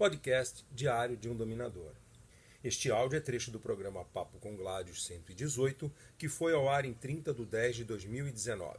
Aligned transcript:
podcast 0.00 0.64
diário 0.74 1.14
de 1.14 1.28
um 1.28 1.36
dominador. 1.36 1.92
Este 2.64 2.90
áudio 2.90 3.18
é 3.18 3.20
trecho 3.20 3.50
do 3.50 3.60
programa 3.60 4.02
Papo 4.02 4.38
com 4.38 4.56
Gládios 4.56 5.04
118, 5.04 5.92
que 6.16 6.26
foi 6.26 6.54
ao 6.54 6.70
ar 6.70 6.86
em 6.86 6.94
30 6.94 7.34
de 7.34 7.44
10 7.44 7.76
de 7.76 7.84
2019. 7.84 8.78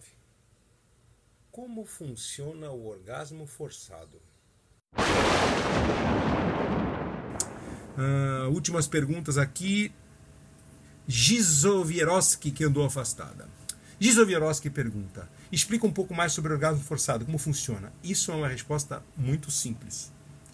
Como 1.51 1.85
funciona 1.85 2.71
o 2.71 2.87
orgasmo 2.87 3.45
forçado? 3.45 4.19
Uh, 7.95 8.49
últimas 8.49 8.87
perguntas 8.87 9.37
aqui. 9.37 9.93
Gizovieroski, 11.07 12.49
que 12.49 12.63
andou 12.63 12.83
afastada. 12.83 13.47
Gizovieroski 13.99 14.71
pergunta: 14.71 15.29
explica 15.51 15.85
um 15.85 15.93
pouco 15.93 16.15
mais 16.15 16.33
sobre 16.33 16.51
o 16.51 16.55
orgasmo 16.55 16.83
forçado, 16.83 17.25
como 17.25 17.37
funciona. 17.37 17.93
Isso 18.03 18.31
é 18.31 18.33
uma 18.33 18.47
resposta 18.47 19.03
muito 19.15 19.51
simples. 19.51 20.11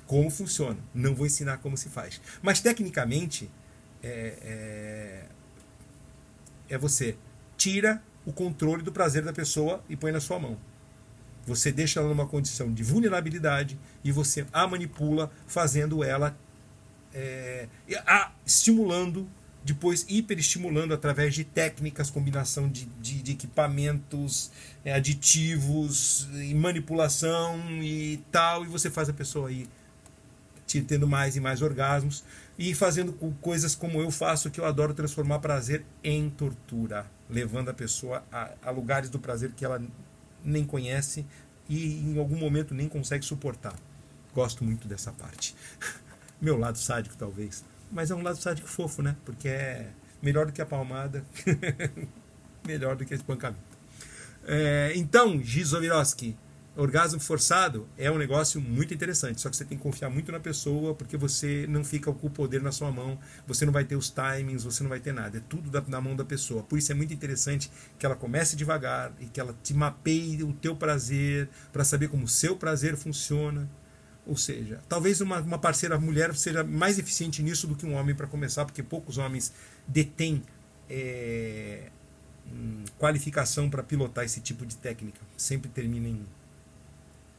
Como 0.08 0.30
funciona? 0.30 0.80
Não 0.96 1.14
vou 1.14 1.26
ensinar 1.26 1.58
como 1.58 1.78
se 1.78 1.90
faz. 1.90 2.20
Mas 2.42 2.62
tecnicamente 2.62 3.52
é, 4.02 5.28
é, 6.70 6.74
é 6.74 6.78
você 6.78 7.16
tira 7.58 8.02
o 8.26 8.32
controle 8.32 8.82
do 8.82 8.92
prazer 8.92 9.24
da 9.24 9.34
pessoa 9.34 9.84
e 9.90 9.96
põe 9.96 10.12
na 10.12 10.20
sua 10.20 10.40
mão. 10.40 10.58
Você 11.46 11.72
deixa 11.72 12.00
ela 12.00 12.10
numa 12.10 12.28
condição 12.28 12.74
de 12.74 12.84
vulnerabilidade 12.84 13.78
e 14.04 14.12
você 14.12 14.46
a 14.52 14.66
manipula, 14.68 15.32
fazendo 15.46 16.04
ela 16.04 16.38
é, 17.14 17.68
a, 18.06 18.32
estimulando 18.46 19.30
depois 19.68 20.06
hiperestimulando 20.08 20.94
através 20.94 21.36
de 21.36 21.44
técnicas, 21.44 22.10
combinação 22.10 22.70
de, 22.70 22.86
de, 23.02 23.22
de 23.22 23.32
equipamentos, 23.34 24.50
é, 24.86 24.94
aditivos 24.94 26.26
e 26.36 26.54
manipulação 26.54 27.60
e 27.84 28.24
tal, 28.32 28.64
e 28.64 28.68
você 28.68 28.90
faz 28.90 29.10
a 29.10 29.14
pessoa 29.14 29.50
aí 29.50 29.68
tendo 30.68 31.08
mais 31.08 31.36
e 31.36 31.40
mais 31.40 31.62
orgasmos 31.62 32.24
e 32.58 32.74
fazendo 32.74 33.14
coisas 33.42 33.76
como 33.76 34.02
eu 34.02 34.12
faço, 34.12 34.52
que 34.52 34.60
eu 34.60 34.66
adoro 34.66 34.94
transformar 34.94 35.40
prazer 35.40 35.86
em 36.04 36.30
tortura, 36.30 37.06
levando 37.30 37.70
a 37.70 37.74
pessoa 37.74 38.24
a, 38.32 38.52
a 38.62 38.72
lugares 38.72 39.10
do 39.10 39.20
prazer 39.20 39.52
que 39.52 39.64
ela 39.64 39.82
nem 40.44 40.66
conhece 40.66 41.26
e 41.70 42.00
em 42.00 42.20
algum 42.20 42.38
momento 42.38 42.74
nem 42.74 42.88
consegue 42.90 43.24
suportar. 43.24 43.76
Gosto 44.34 44.64
muito 44.64 44.88
dessa 44.88 45.12
parte. 45.12 45.56
Meu 46.42 46.58
lado 46.58 46.78
sádico, 46.78 47.16
talvez 47.18 47.64
mas 47.92 48.12
é 48.12 48.16
um 48.16 48.22
lado 48.22 48.38
sádico 48.38 48.68
fofo, 48.68 49.02
né? 49.02 49.16
Porque 49.26 49.48
é 49.48 49.90
melhor 50.22 50.46
do 50.46 50.52
que 50.52 50.62
a 50.62 50.66
palmada, 50.66 51.26
melhor 52.66 52.96
do 52.96 53.06
que 53.06 53.14
esse 53.14 53.22
espancamento. 53.22 53.62
É, 54.46 54.94
então, 54.96 55.42
Gizovirovski, 55.42 56.38
orgasmo 56.78 57.20
forçado 57.20 57.88
é 57.98 58.10
um 58.12 58.18
negócio 58.18 58.62
muito 58.62 58.94
interessante, 58.94 59.42
só 59.42 59.50
que 59.50 59.58
você 59.58 59.66
tem 59.66 59.78
que 59.78 59.84
confiar 59.84 60.10
muito 60.10 60.32
na 60.32 60.40
pessoa, 60.40 60.94
porque 60.94 61.18
você 61.18 61.66
não 61.68 61.84
fica 61.84 62.12
com 62.14 62.28
o 62.28 62.30
poder 62.30 62.62
na 62.62 62.72
sua 62.72 62.92
mão, 62.92 63.20
você 63.48 63.66
não 63.66 63.74
vai 63.74 63.84
ter 63.84 63.96
os 63.96 64.10
timings, 64.10 64.64
você 64.64 64.84
não 64.84 64.90
vai 64.90 65.00
ter 65.00 65.12
nada, 65.12 65.38
é 65.38 65.42
tudo 65.50 65.70
da, 65.70 65.82
na 65.88 66.00
mão 66.00 66.16
da 66.16 66.24
pessoa. 66.24 66.64
Por 66.64 66.78
isso 66.78 66.92
é 66.92 66.96
muito 66.96 67.14
interessante 67.14 67.72
que 67.98 68.06
ela 68.06 68.16
comece 68.16 68.56
devagar 68.56 69.12
e 69.20 69.26
que 69.26 69.40
ela 69.40 69.56
te 69.64 69.74
mapeie 69.74 70.44
o 70.44 70.54
teu 70.54 70.76
prazer, 70.76 71.50
para 71.74 71.84
saber 71.84 72.10
como 72.10 72.26
o 72.26 72.28
seu 72.28 72.56
prazer 72.56 72.96
funciona 72.96 73.70
ou 74.26 74.36
seja, 74.36 74.82
talvez 74.90 75.22
uma, 75.22 75.40
uma 75.40 75.58
parceira 75.58 75.98
mulher 75.98 76.36
seja 76.36 76.62
mais 76.62 77.00
eficiente 77.00 77.42
nisso 77.42 77.66
do 77.66 77.76
que 77.76 77.86
um 77.86 77.94
homem 77.94 78.14
para 78.14 78.28
começar, 78.28 78.66
porque 78.66 78.84
poucos 78.84 79.18
homens 79.18 79.54
detêm 79.88 80.44
é, 80.90 81.90
qualificação 82.98 83.70
para 83.70 83.82
pilotar 83.82 84.26
esse 84.26 84.42
tipo 84.42 84.66
de 84.66 84.76
técnica. 84.76 85.20
Sempre 85.38 85.70
termina 85.70 86.10
em 86.10 86.26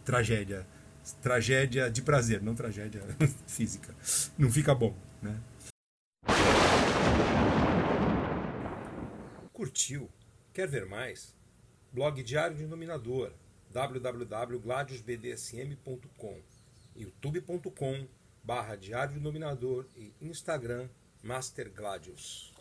tragédia. 0.08 0.66
Tragédia 1.20 1.90
de 1.90 2.00
prazer, 2.00 2.42
não 2.42 2.54
tragédia 2.54 3.02
física. 3.46 3.94
Não 4.38 4.50
fica 4.50 4.74
bom. 4.74 4.96
Né? 5.20 5.38
Curtiu? 9.52 10.08
Quer 10.54 10.66
ver 10.66 10.86
mais? 10.86 11.36
Blog 11.92 12.22
Diário 12.22 12.56
de 12.56 12.66
Dominador 12.66 13.34
www.gladiosbdsm.com 13.70 16.40
youtube.com 16.96 18.08
barra 18.42 18.76
Diário 18.76 19.12
do 19.14 19.20
Dominador 19.20 19.86
e 19.94 20.14
Instagram 20.22 20.88
Master 21.22 21.70
Gladius. 21.70 22.54